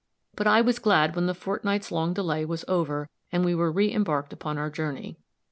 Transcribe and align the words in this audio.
But 0.35 0.47
I 0.47 0.61
was 0.61 0.79
glad 0.79 1.13
when 1.15 1.27
the 1.27 1.35
fortnight's 1.35 1.91
long 1.91 2.11
delay 2.15 2.43
was 2.43 2.65
over, 2.67 3.07
and 3.31 3.45
we 3.45 3.53
were 3.53 3.71
reëmbarked 3.71 4.33
upon 4.33 4.57
our 4.57 4.71
journey. 4.71 5.19